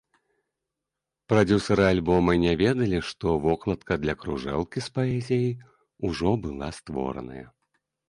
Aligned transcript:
Прадзюсары 1.33 1.83
альбома 1.93 2.31
не 2.45 2.53
ведалі, 2.63 3.03
што 3.11 3.37
вокладка 3.45 4.01
для 4.07 4.19
кружэлкі 4.25 4.79
з 4.89 4.93
паэзіяй 4.99 5.49
ужо 6.11 6.29
была 6.49 6.67
створаная. 6.83 7.51